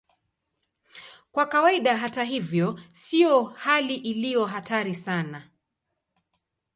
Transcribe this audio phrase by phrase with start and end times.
[1.31, 5.49] Kwa kawaida, hata hivyo, sio hali iliyo hatari sana.